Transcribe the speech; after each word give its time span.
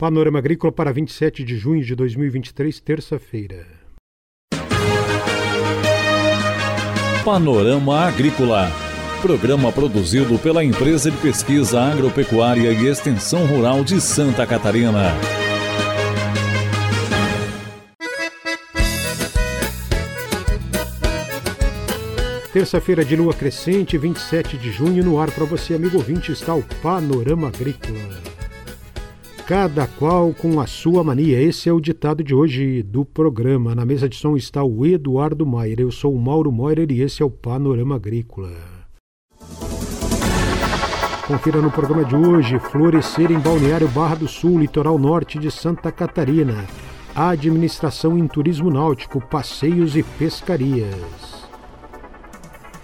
Panorama 0.00 0.38
Agrícola 0.38 0.72
para 0.72 0.90
27 0.94 1.44
de 1.44 1.58
junho 1.58 1.84
de 1.84 1.94
2023, 1.94 2.80
terça-feira. 2.80 3.66
Panorama 7.22 8.06
Agrícola. 8.06 8.72
Programa 9.20 9.70
produzido 9.70 10.38
pela 10.38 10.64
Empresa 10.64 11.10
de 11.10 11.18
Pesquisa 11.18 11.82
Agropecuária 11.82 12.72
e 12.72 12.86
Extensão 12.86 13.44
Rural 13.44 13.84
de 13.84 14.00
Santa 14.00 14.46
Catarina. 14.46 15.12
Terça-feira 22.54 23.04
de 23.04 23.16
lua 23.16 23.34
crescente, 23.34 23.98
27 23.98 24.56
de 24.56 24.72
junho, 24.72 25.04
no 25.04 25.20
ar 25.20 25.30
para 25.30 25.44
você, 25.44 25.74
amigo 25.74 25.98
ouvinte, 25.98 26.32
está 26.32 26.54
o 26.54 26.62
Panorama 26.82 27.48
Agrícola. 27.48 28.29
Cada 29.50 29.84
qual 29.84 30.32
com 30.32 30.60
a 30.60 30.66
sua 30.68 31.02
mania. 31.02 31.42
Esse 31.42 31.68
é 31.68 31.72
o 31.72 31.80
ditado 31.80 32.22
de 32.22 32.32
hoje 32.32 32.84
do 32.84 33.04
programa. 33.04 33.74
Na 33.74 33.84
mesa 33.84 34.08
de 34.08 34.14
som 34.14 34.36
está 34.36 34.62
o 34.62 34.86
Eduardo 34.86 35.44
Maier. 35.44 35.80
Eu 35.80 35.90
sou 35.90 36.14
o 36.14 36.20
Mauro 36.20 36.52
Moirer 36.52 36.88
e 36.92 37.02
esse 37.02 37.20
é 37.20 37.24
o 37.26 37.30
Panorama 37.30 37.96
Agrícola. 37.96 38.52
Confira 41.26 41.60
no 41.60 41.68
programa 41.68 42.04
de 42.04 42.14
hoje: 42.14 42.60
Florescer 42.60 43.32
em 43.32 43.40
Balneário 43.40 43.88
Barra 43.88 44.14
do 44.14 44.28
Sul, 44.28 44.60
litoral 44.60 44.96
norte 44.96 45.36
de 45.36 45.50
Santa 45.50 45.90
Catarina. 45.90 46.64
Administração 47.12 48.16
em 48.16 48.28
Turismo 48.28 48.70
Náutico, 48.70 49.20
Passeios 49.20 49.96
e 49.96 50.04
Pescarias. 50.04 51.48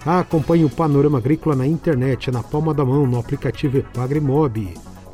Acompanhe 0.05 0.65
o 0.65 0.69
Panorama 0.69 1.17
Agrícola 1.17 1.55
na 1.55 1.65
internet, 1.65 2.29
na 2.29 2.43
palma 2.43 2.73
da 2.73 2.83
mão, 2.83 3.07
no 3.07 3.17
aplicativo 3.17 3.77
Epagre 3.77 4.19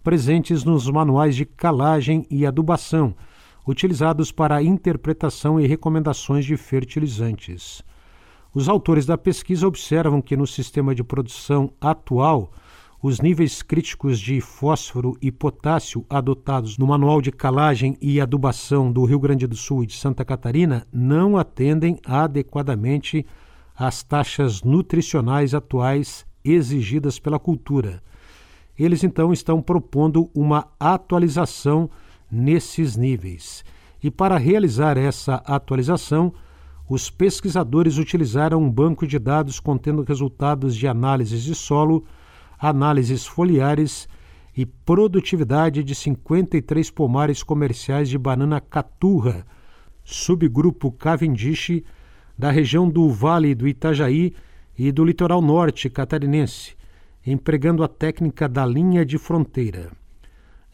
presentes 0.02 0.64
nos 0.64 0.88
manuais 0.90 1.34
de 1.34 1.46
calagem 1.46 2.26
e 2.30 2.44
adubação, 2.44 3.14
utilizados 3.66 4.30
para 4.30 4.56
a 4.56 4.62
interpretação 4.62 5.58
e 5.58 5.66
recomendações 5.66 6.44
de 6.44 6.56
fertilizantes. 6.56 7.82
Os 8.54 8.68
autores 8.68 9.06
da 9.06 9.16
pesquisa 9.16 9.66
observam 9.66 10.20
que 10.20 10.36
no 10.36 10.46
sistema 10.46 10.94
de 10.94 11.02
produção 11.02 11.72
atual, 11.80 12.52
os 13.04 13.20
níveis 13.20 13.60
críticos 13.60 14.18
de 14.18 14.40
fósforo 14.40 15.14
e 15.20 15.30
potássio 15.30 16.06
adotados 16.08 16.78
no 16.78 16.86
Manual 16.86 17.20
de 17.20 17.30
Calagem 17.30 17.98
e 18.00 18.18
Adubação 18.18 18.90
do 18.90 19.04
Rio 19.04 19.20
Grande 19.20 19.46
do 19.46 19.54
Sul 19.54 19.84
e 19.84 19.86
de 19.86 19.94
Santa 19.94 20.24
Catarina 20.24 20.86
não 20.90 21.36
atendem 21.36 21.98
adequadamente 22.02 23.26
às 23.76 24.02
taxas 24.02 24.62
nutricionais 24.62 25.52
atuais 25.52 26.24
exigidas 26.42 27.18
pela 27.18 27.38
cultura. 27.38 28.02
Eles 28.78 29.04
então 29.04 29.34
estão 29.34 29.60
propondo 29.60 30.30
uma 30.34 30.68
atualização 30.80 31.90
nesses 32.32 32.96
níveis. 32.96 33.66
E 34.02 34.10
para 34.10 34.38
realizar 34.38 34.96
essa 34.96 35.42
atualização, 35.44 36.32
os 36.88 37.10
pesquisadores 37.10 37.98
utilizaram 37.98 38.62
um 38.62 38.70
banco 38.70 39.06
de 39.06 39.18
dados 39.18 39.60
contendo 39.60 40.02
resultados 40.04 40.74
de 40.74 40.88
análises 40.88 41.42
de 41.42 41.54
solo 41.54 42.06
análises 42.58 43.26
foliares 43.26 44.08
e 44.56 44.64
produtividade 44.64 45.82
de 45.82 45.94
53 45.94 46.90
pomares 46.90 47.42
comerciais 47.42 48.08
de 48.08 48.16
banana 48.16 48.60
caturra, 48.60 49.44
subgrupo 50.04 50.92
Cavendish, 50.92 51.82
da 52.38 52.50
região 52.50 52.88
do 52.88 53.08
Vale 53.10 53.54
do 53.54 53.66
Itajaí 53.66 54.34
e 54.78 54.92
do 54.92 55.04
litoral 55.04 55.40
norte 55.40 55.88
catarinense, 55.88 56.76
empregando 57.26 57.82
a 57.82 57.88
técnica 57.88 58.48
da 58.48 58.66
linha 58.66 59.04
de 59.04 59.18
fronteira. 59.18 59.90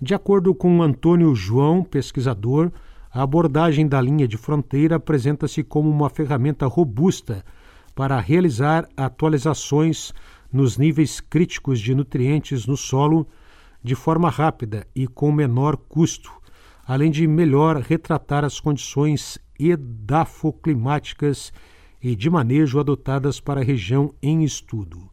De 0.01 0.15
acordo 0.15 0.55
com 0.55 0.83
Antônio 0.83 1.35
João, 1.35 1.85
pesquisador, 1.85 2.73
a 3.13 3.23
abordagem 3.23 3.87
da 3.87 4.01
linha 4.01 4.27
de 4.27 4.37
fronteira 4.37 4.97
apresenta-se 4.97 5.63
como 5.63 5.91
uma 5.91 6.09
ferramenta 6.09 6.67
robusta 6.67 7.45
para 7.95 8.19
realizar 8.19 8.89
atualizações 8.97 10.13
nos 10.53 10.77
níveis 10.77 11.21
críticos 11.21 11.81
de 11.81 11.95
nutrientes 11.95 12.67
no 12.67 12.77
solo 12.77 13.27
de 13.83 13.95
forma 13.95 14.29
rápida 14.29 14.87
e 14.95 15.07
com 15.07 15.33
menor 15.33 15.77
custo, 15.77 16.31
além 16.87 17.11
de 17.11 17.27
melhor 17.27 17.77
retratar 17.79 18.45
as 18.45 18.61
condições 18.61 19.39
edafoclimáticas 19.59 21.53
e 22.03 22.17
de 22.17 22.31
manejo 22.31 22.81
adotadas 22.81 23.41
para 23.41 23.61
a 23.61 23.65
região 23.65 24.15
em 24.23 24.43
estudo. 24.43 25.09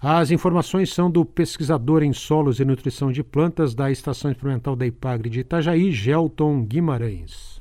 As 0.00 0.30
informações 0.30 0.94
são 0.94 1.10
do 1.10 1.24
pesquisador 1.24 2.04
em 2.04 2.12
solos 2.12 2.60
e 2.60 2.64
nutrição 2.64 3.10
de 3.10 3.24
plantas 3.24 3.74
da 3.74 3.90
Estação 3.90 4.30
Experimental 4.30 4.76
da 4.76 4.86
Ipagre 4.86 5.28
de 5.28 5.40
Itajaí, 5.40 5.90
Gelton 5.90 6.64
Guimarães. 6.64 7.60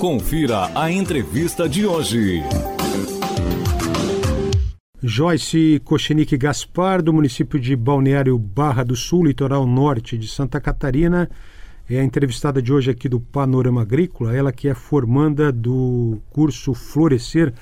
Confira 0.00 0.70
a 0.74 0.90
entrevista 0.90 1.68
de 1.68 1.84
hoje. 1.84 2.42
Joyce 5.02 5.80
Kochenik 5.82 6.36
Gaspar, 6.36 7.00
do 7.02 7.10
município 7.10 7.58
de 7.58 7.74
Balneário 7.74 8.36
Barra 8.36 8.84
do 8.84 8.94
Sul, 8.94 9.24
litoral 9.24 9.66
norte 9.66 10.18
de 10.18 10.28
Santa 10.28 10.60
Catarina, 10.60 11.26
é 11.88 11.98
a 11.98 12.04
entrevistada 12.04 12.60
de 12.60 12.70
hoje 12.70 12.90
aqui 12.90 13.08
do 13.08 13.18
Panorama 13.18 13.80
Agrícola, 13.80 14.36
ela 14.36 14.52
que 14.52 14.68
é 14.68 14.74
formanda 14.74 15.50
do 15.50 16.20
curso 16.28 16.74
Florescer, 16.74 17.54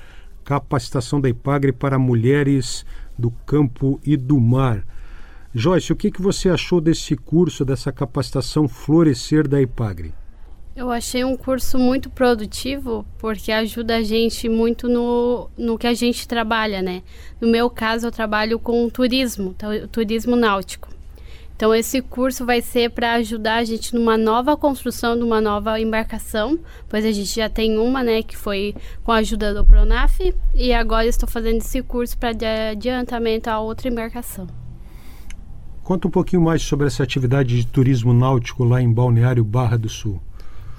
capacitação 0.44 1.20
da 1.20 1.28
IPAGRE 1.28 1.70
para 1.70 1.96
mulheres 1.96 2.84
do 3.16 3.30
campo 3.46 4.00
e 4.04 4.16
do 4.16 4.40
mar. 4.40 4.84
Joyce, 5.54 5.92
o 5.92 5.96
que, 5.96 6.10
que 6.10 6.20
você 6.20 6.48
achou 6.48 6.80
desse 6.80 7.14
curso, 7.14 7.64
dessa 7.64 7.92
capacitação 7.92 8.66
Florescer 8.66 9.46
da 9.46 9.62
IPAGRE? 9.62 10.12
Eu 10.78 10.92
achei 10.92 11.24
um 11.24 11.36
curso 11.36 11.76
muito 11.76 12.08
produtivo 12.08 13.04
porque 13.18 13.50
ajuda 13.50 13.96
a 13.96 14.02
gente 14.04 14.48
muito 14.48 14.88
no, 14.88 15.50
no 15.58 15.76
que 15.76 15.88
a 15.88 15.92
gente 15.92 16.28
trabalha, 16.28 16.80
né? 16.80 17.02
No 17.40 17.48
meu 17.48 17.68
caso, 17.68 18.06
eu 18.06 18.12
trabalho 18.12 18.60
com 18.60 18.88
turismo, 18.88 19.56
turismo 19.90 20.36
náutico. 20.36 20.88
Então, 21.56 21.74
esse 21.74 22.00
curso 22.00 22.46
vai 22.46 22.62
ser 22.62 22.90
para 22.90 23.14
ajudar 23.14 23.56
a 23.56 23.64
gente 23.64 23.92
numa 23.92 24.16
nova 24.16 24.56
construção 24.56 25.16
de 25.16 25.24
uma 25.24 25.40
nova 25.40 25.80
embarcação, 25.80 26.56
pois 26.88 27.04
a 27.04 27.10
gente 27.10 27.34
já 27.34 27.48
tem 27.48 27.76
uma, 27.76 28.04
né, 28.04 28.22
que 28.22 28.36
foi 28.36 28.72
com 29.02 29.10
a 29.10 29.16
ajuda 29.16 29.52
do 29.52 29.66
Pronaf, 29.66 30.32
e 30.54 30.72
agora 30.72 31.06
estou 31.08 31.28
fazendo 31.28 31.56
esse 31.56 31.82
curso 31.82 32.16
para 32.16 32.30
adiantamento 32.70 33.50
a 33.50 33.58
outra 33.58 33.88
embarcação. 33.88 34.46
Conta 35.82 36.06
um 36.06 36.10
pouquinho 36.12 36.42
mais 36.42 36.62
sobre 36.62 36.86
essa 36.86 37.02
atividade 37.02 37.56
de 37.56 37.66
turismo 37.66 38.12
náutico 38.12 38.62
lá 38.62 38.80
em 38.80 38.92
Balneário 38.92 39.42
Barra 39.42 39.76
do 39.76 39.88
Sul. 39.88 40.20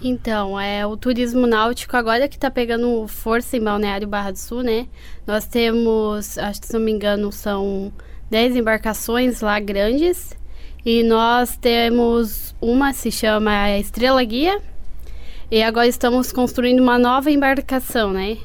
Então, 0.02 0.58
é 0.58 0.88
o 0.88 0.96
turismo 0.96 1.46
náutico 1.46 1.98
agora 1.98 2.28
que 2.30 2.36
está 2.36 2.50
pegando 2.50 3.06
força 3.08 3.58
em 3.58 3.62
Balneário 3.62 4.08
Barra 4.08 4.32
do 4.32 4.38
Sul, 4.38 4.64
né? 4.64 4.88
Nós 5.28 5.46
temos, 5.46 6.38
acho 6.38 6.62
que 6.62 6.68
se 6.68 6.74
não 6.74 6.80
me 6.80 6.92
engano, 6.92 7.32
são 7.34 7.92
10 8.30 8.56
embarcações 8.56 9.42
lá 9.42 9.60
grandes. 9.60 10.38
E 10.86 11.04
nós 11.04 11.58
temos 11.58 12.56
uma 12.62 12.94
se 12.94 13.12
chama 13.12 13.78
Estrela 13.78 14.24
Guia. 14.24 14.62
E 15.52 15.62
agora 15.62 15.88
estamos 15.88 16.32
construindo 16.32 16.80
uma 16.80 16.98
nova 16.98 17.30
embarcação, 17.30 18.14
né? 18.14 18.38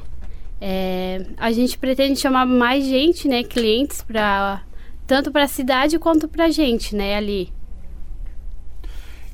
É, 0.60 1.24
a 1.36 1.52
gente 1.52 1.78
pretende 1.78 2.18
chamar 2.18 2.46
mais 2.46 2.84
gente, 2.84 3.28
né, 3.28 3.44
clientes 3.44 4.02
para 4.02 4.62
tanto 5.06 5.30
para 5.30 5.44
a 5.44 5.48
cidade 5.48 5.98
quanto 5.98 6.26
para 6.26 6.46
a 6.46 6.50
gente, 6.50 6.96
né, 6.96 7.14
ali. 7.16 7.52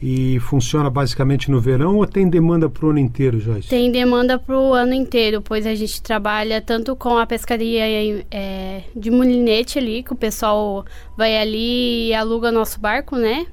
E 0.02 0.40
funciona 0.40 0.88
basicamente 0.88 1.50
no 1.50 1.60
verão 1.60 1.96
ou 1.96 2.06
tem 2.06 2.26
demanda 2.26 2.70
para 2.70 2.86
o 2.86 2.90
ano 2.90 2.98
inteiro, 2.98 3.38
Joyce? 3.38 3.68
Tem 3.68 3.92
demanda 3.92 4.38
para 4.38 4.58
o 4.58 4.72
ano 4.72 4.94
inteiro, 4.94 5.42
pois 5.42 5.66
a 5.66 5.74
gente 5.74 6.00
trabalha 6.00 6.60
tanto 6.62 6.96
com 6.96 7.18
a 7.18 7.26
pescaria 7.26 8.24
é, 8.30 8.82
de 8.96 9.10
mulinete 9.10 9.78
ali, 9.78 10.02
que 10.02 10.12
o 10.12 10.16
pessoal 10.16 10.86
vai 11.18 11.36
ali 11.36 12.08
e 12.08 12.14
aluga 12.14 12.50
nosso 12.50 12.80
barco, 12.80 13.16
né? 13.16 13.46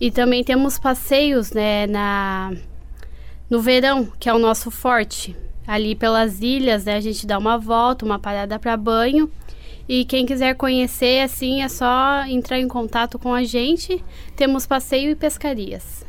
E 0.00 0.10
também 0.10 0.42
temos 0.42 0.78
passeios, 0.78 1.52
né, 1.52 1.86
na, 1.86 2.52
no 3.48 3.60
verão, 3.60 4.08
que 4.18 4.28
é 4.28 4.34
o 4.34 4.38
nosso 4.38 4.72
forte. 4.72 5.36
Ali 5.64 5.94
pelas 5.94 6.40
ilhas, 6.40 6.84
né, 6.86 6.96
a 6.96 7.00
gente 7.00 7.24
dá 7.24 7.38
uma 7.38 7.56
volta, 7.56 8.04
uma 8.04 8.18
parada 8.18 8.58
para 8.58 8.76
banho. 8.76 9.30
E 9.88 10.04
quem 10.04 10.24
quiser 10.24 10.54
conhecer, 10.54 11.20
assim, 11.20 11.62
é 11.62 11.68
só 11.68 12.24
entrar 12.26 12.58
em 12.58 12.68
contato 12.68 13.18
com 13.18 13.34
a 13.34 13.44
gente. 13.44 14.02
Temos 14.34 14.66
passeio 14.66 15.10
e 15.10 15.14
pescarias. 15.14 16.04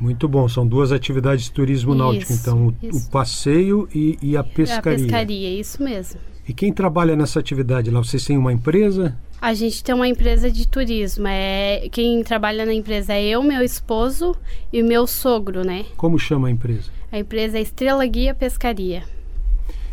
Muito 0.00 0.28
bom, 0.28 0.48
são 0.48 0.66
duas 0.66 0.92
atividades 0.92 1.46
de 1.46 1.52
turismo 1.52 1.92
isso, 1.92 1.98
náutico, 1.98 2.32
então 2.32 2.68
o, 2.68 2.96
o 2.96 3.10
passeio 3.10 3.88
e, 3.92 4.16
e, 4.22 4.36
a 4.36 4.44
pescaria. 4.44 4.78
A 4.78 4.98
pescaria, 5.00 5.60
isso 5.60 5.82
mesmo. 5.82 6.20
E 6.48 6.52
quem 6.52 6.72
trabalha 6.72 7.16
nessa 7.16 7.40
atividade 7.40 7.90
lá? 7.90 7.98
Vocês 7.98 8.24
têm 8.24 8.38
uma 8.38 8.52
empresa? 8.52 9.16
A 9.40 9.52
gente 9.54 9.82
tem 9.82 9.94
uma 9.94 10.08
empresa 10.08 10.50
de 10.50 10.66
turismo. 10.66 11.26
É 11.28 11.88
quem 11.90 12.22
trabalha 12.22 12.64
na 12.64 12.72
empresa 12.72 13.12
é 13.12 13.24
eu, 13.24 13.42
meu 13.42 13.62
esposo 13.62 14.36
e 14.72 14.82
meu 14.82 15.06
sogro, 15.06 15.64
né? 15.64 15.84
Como 15.96 16.18
chama 16.18 16.48
a 16.48 16.50
empresa? 16.50 16.90
A 17.10 17.18
empresa 17.18 17.58
é 17.58 17.60
Estrela 17.60 18.06
Guia 18.06 18.34
Pescaria. 18.34 19.02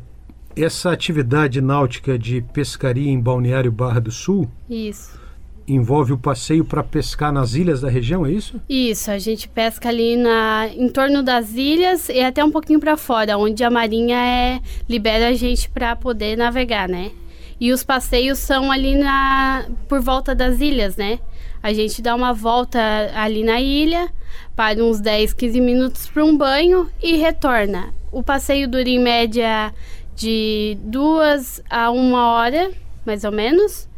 essa 0.57 0.93
atividade 0.93 1.61
náutica 1.61 2.19
de 2.19 2.41
pescaria 2.53 3.11
em 3.11 3.21
Balneário 3.21 3.73
Barra 3.73 4.01
do 4.01 4.11
Sul. 4.11 4.49
Isso. 4.71 5.19
Envolve 5.67 6.13
o 6.13 6.19
passeio 6.19 6.65
para 6.65 6.85
pescar 6.85 7.33
nas 7.33 7.55
ilhas 7.55 7.81
da 7.81 7.89
região, 7.89 8.27
é 8.27 8.31
isso? 8.31 8.61
Isso, 8.69 9.11
a 9.11 9.19
gente 9.19 9.49
pesca 9.49 9.89
ali 9.89 10.17
na, 10.17 10.69
em 10.69 10.89
torno 10.89 11.23
das 11.23 11.55
ilhas 11.55 12.09
e 12.11 12.21
até 12.21 12.45
um 12.45 12.51
pouquinho 12.51 12.79
para 12.79 12.97
fora, 12.97 13.39
onde 13.39 13.65
a 13.65 13.71
marinha 13.71 14.17
é, 14.17 14.61
libera 14.89 15.29
a 15.29 15.33
gente 15.33 15.71
para 15.71 15.97
poder 15.97 16.37
navegar, 16.37 16.89
né? 16.89 17.11
E 17.59 17.73
os 17.73 17.83
passeios 17.83 18.39
são 18.39 18.71
ali 18.71 18.95
na, 18.97 19.67
por 19.89 20.01
volta 20.01 20.35
das 20.35 20.61
ilhas, 20.61 20.97
né? 20.97 21.19
A 21.63 21.73
gente 21.73 22.03
dá 22.03 22.15
uma 22.15 22.35
volta 22.35 22.79
ali 23.15 23.43
na 23.43 23.59
ilha, 23.59 24.11
para 24.55 24.85
uns 24.85 25.01
10, 25.01 25.33
15 25.33 25.61
minutos 25.61 26.07
para 26.09 26.25
um 26.25 26.37
banho 26.37 26.91
e 27.03 27.17
retorna. 27.17 27.95
O 28.15 28.23
passeio 28.23 28.69
dura 28.69 28.89
em 28.89 29.01
média 29.01 29.75
de 30.15 30.79
duas 30.83 31.61
a 31.69 31.91
uma 31.91 32.35
hora, 32.35 32.71
mais 33.05 33.25
ou 33.25 33.33
menos. 33.33 33.89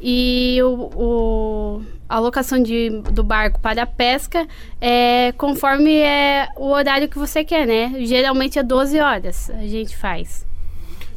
E 0.00 0.58
o, 0.62 0.90
o, 0.96 1.82
a 2.08 2.18
locação 2.18 2.62
de, 2.62 2.88
do 3.12 3.22
barco 3.22 3.60
para 3.60 3.82
a 3.82 3.86
pesca 3.86 4.48
é 4.80 5.32
conforme 5.36 5.94
é 5.94 6.48
o 6.56 6.68
horário 6.70 7.06
que 7.06 7.18
você 7.18 7.44
quer, 7.44 7.66
né? 7.66 7.92
Geralmente 8.06 8.58
é 8.58 8.62
12 8.62 8.98
horas 8.98 9.50
a 9.50 9.66
gente 9.66 9.94
faz. 9.94 10.46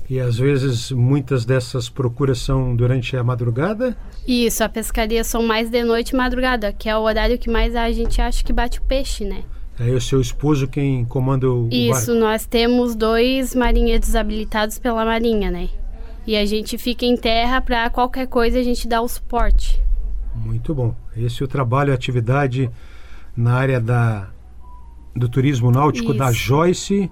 E 0.10 0.20
às 0.20 0.38
vezes 0.38 0.92
muitas 0.92 1.46
dessas 1.46 1.88
procuras 1.88 2.39
são 2.39 2.75
durante 2.75 3.16
a 3.16 3.24
madrugada? 3.24 3.96
Isso, 4.28 4.66
a 4.66 4.68
pescaria 4.68 5.24
são 5.24 5.44
mais 5.44 5.70
de 5.70 5.82
noite 5.82 6.10
e 6.10 6.18
madrugada, 6.18 6.74
que 6.74 6.89
é 6.89 6.98
o 6.98 7.01
horário 7.01 7.38
que 7.38 7.50
mais 7.50 7.74
a 7.74 7.89
gente 7.89 8.20
acha 8.20 8.44
que 8.44 8.51
bate 8.51 8.80
o 8.80 8.84
peixe, 8.84 9.24
né? 9.24 9.46
É 9.79 9.89
o 9.91 10.01
seu 10.01 10.19
esposo 10.19 10.67
quem 10.67 11.05
comanda 11.05 11.50
o 11.50 11.69
Isso, 11.71 12.07
barco. 12.07 12.19
nós 12.19 12.45
temos 12.45 12.95
dois 12.95 13.55
marinheiros 13.55 14.13
habilitados 14.13 14.77
pela 14.77 15.05
Marinha, 15.05 15.50
né? 15.50 15.69
E 16.27 16.36
a 16.36 16.45
gente 16.45 16.77
fica 16.77 17.05
em 17.05 17.15
terra 17.15 17.62
para 17.62 17.89
qualquer 17.89 18.27
coisa 18.27 18.59
a 18.59 18.63
gente 18.63 18.88
dá 18.88 19.01
o 19.01 19.07
suporte. 19.07 19.81
Muito 20.36 20.75
bom. 20.75 20.93
Esse 21.15 21.41
é 21.41 21.45
o 21.45 21.48
trabalho, 21.48 21.91
a 21.93 21.95
atividade 21.95 22.69
na 23.36 23.53
área 23.53 23.79
da, 23.79 24.29
do 25.15 25.29
turismo 25.29 25.71
náutico 25.71 26.09
Isso. 26.09 26.19
da 26.19 26.31
Joyce 26.31 27.09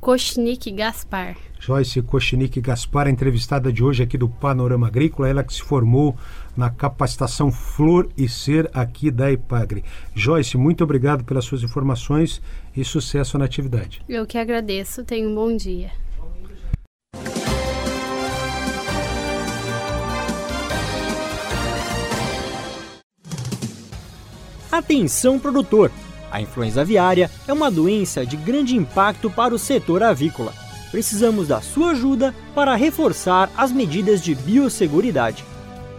Kochnik 0.00 0.70
Gaspar. 0.70 1.36
Joyce 1.58 2.00
Kochnik 2.00 2.58
Gaspar, 2.58 3.06
a 3.06 3.10
entrevistada 3.10 3.70
de 3.70 3.84
hoje 3.84 4.02
aqui 4.02 4.16
do 4.16 4.30
Panorama 4.30 4.86
Agrícola, 4.86 5.28
ela 5.28 5.44
que 5.44 5.52
se 5.52 5.60
formou 5.60 6.16
na 6.56 6.70
capacitação 6.70 7.52
Flor 7.52 8.08
e 8.16 8.26
Ser 8.26 8.70
aqui 8.72 9.10
da 9.10 9.30
Ipagre. 9.30 9.84
Joyce, 10.14 10.56
muito 10.56 10.82
obrigado 10.82 11.22
pelas 11.22 11.44
suas 11.44 11.62
informações 11.62 12.40
e 12.74 12.82
sucesso 12.82 13.36
na 13.36 13.44
atividade. 13.44 14.02
Eu 14.08 14.26
que 14.26 14.38
agradeço, 14.38 15.04
tenha 15.04 15.28
um 15.28 15.34
bom 15.34 15.54
dia. 15.54 15.90
Atenção 24.72 25.38
produtor! 25.38 25.92
A 26.30 26.40
influenza 26.40 26.82
aviária 26.82 27.30
é 27.48 27.52
uma 27.52 27.70
doença 27.70 28.24
de 28.24 28.36
grande 28.36 28.76
impacto 28.76 29.28
para 29.28 29.54
o 29.54 29.58
setor 29.58 30.02
avícola. 30.02 30.54
Precisamos 30.90 31.48
da 31.48 31.60
sua 31.60 31.90
ajuda 31.90 32.34
para 32.54 32.74
reforçar 32.74 33.50
as 33.56 33.72
medidas 33.72 34.22
de 34.22 34.34
biosseguridade. 34.34 35.44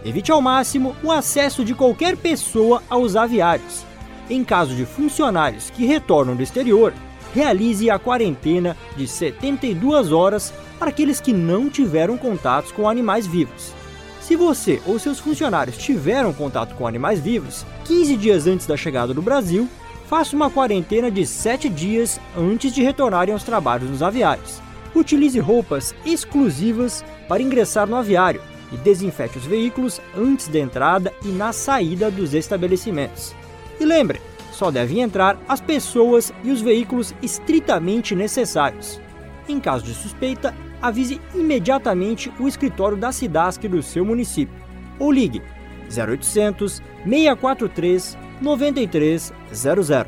Evite 0.04 0.32
ao 0.32 0.40
máximo 0.40 0.96
o 1.02 1.12
acesso 1.12 1.64
de 1.64 1.74
qualquer 1.74 2.16
pessoa 2.16 2.82
aos 2.88 3.14
aviários. 3.14 3.84
Em 4.28 4.42
caso 4.42 4.74
de 4.74 4.84
funcionários 4.84 5.70
que 5.70 5.86
retornam 5.86 6.34
do 6.34 6.42
exterior, 6.42 6.92
realize 7.34 7.88
a 7.90 7.98
quarentena 7.98 8.76
de 8.96 9.06
72 9.06 10.12
horas 10.12 10.52
para 10.78 10.88
aqueles 10.88 11.20
que 11.20 11.32
não 11.32 11.68
tiveram 11.68 12.16
contatos 12.16 12.72
com 12.72 12.88
animais 12.88 13.26
vivos. 13.26 13.72
Se 14.20 14.36
você 14.36 14.80
ou 14.86 14.98
seus 14.98 15.18
funcionários 15.18 15.76
tiveram 15.76 16.32
contato 16.32 16.74
com 16.74 16.86
animais 16.86 17.20
vivos 17.20 17.66
15 17.84 18.16
dias 18.16 18.46
antes 18.46 18.66
da 18.66 18.76
chegada 18.76 19.12
do 19.12 19.22
Brasil, 19.22 19.68
faça 20.08 20.36
uma 20.36 20.50
quarentena 20.50 21.10
de 21.10 21.26
7 21.26 21.68
dias 21.68 22.20
antes 22.36 22.72
de 22.72 22.82
retornarem 22.82 23.32
aos 23.32 23.44
trabalhos 23.44 23.90
nos 23.90 24.02
aviários. 24.02 24.60
Utilize 24.94 25.38
roupas 25.38 25.94
exclusivas 26.04 27.04
para 27.28 27.42
ingressar 27.42 27.86
no 27.86 27.96
aviário 27.96 28.42
e 28.70 28.76
desinfete 28.76 29.38
os 29.38 29.46
veículos 29.46 30.00
antes 30.16 30.48
da 30.48 30.58
entrada 30.58 31.12
e 31.24 31.28
na 31.28 31.52
saída 31.52 32.10
dos 32.10 32.34
estabelecimentos. 32.34 33.34
E 33.80 33.84
lembre, 33.84 34.20
só 34.50 34.70
devem 34.70 35.00
entrar 35.00 35.38
as 35.48 35.60
pessoas 35.60 36.32
e 36.44 36.50
os 36.50 36.60
veículos 36.60 37.14
estritamente 37.22 38.14
necessários. 38.14 39.00
Em 39.48 39.58
caso 39.58 39.84
de 39.84 39.94
suspeita, 39.94 40.54
avise 40.80 41.20
imediatamente 41.34 42.32
o 42.38 42.46
escritório 42.46 42.96
da 42.96 43.12
SIDASC 43.12 43.66
do 43.68 43.82
seu 43.82 44.04
município 44.04 44.54
ou 44.98 45.10
ligue 45.10 45.42
0800 45.88 46.82
643 47.04 48.18
9300. 48.42 50.06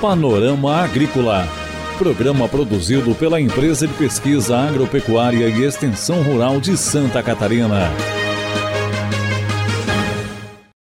Panorama 0.00 0.82
Agrícola. 0.82 1.48
Programa 1.98 2.46
produzido 2.46 3.14
pela 3.14 3.40
Empresa 3.40 3.88
de 3.88 3.94
Pesquisa 3.94 4.56
Agropecuária 4.56 5.48
e 5.48 5.64
Extensão 5.64 6.22
Rural 6.22 6.60
de 6.60 6.76
Santa 6.76 7.22
Catarina. 7.22 7.90